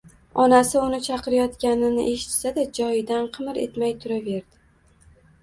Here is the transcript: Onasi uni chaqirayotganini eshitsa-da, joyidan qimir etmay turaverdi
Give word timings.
Onasi 0.43 0.77
uni 0.85 0.99
chaqirayotganini 1.07 2.07
eshitsa-da, 2.13 2.65
joyidan 2.79 3.29
qimir 3.37 3.61
etmay 3.67 3.95
turaverdi 4.01 4.43